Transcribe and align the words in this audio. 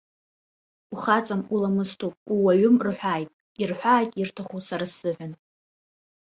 Ухаҵам, 0.93 1.41
уламысдоуп, 1.53 2.15
ууаҩым 2.33 2.75
рҳәааит, 2.85 3.29
ирҳәааит 3.61 4.11
ирҭаху 4.21 4.59
сара 4.67 4.85
сзыҳәан. 4.91 5.33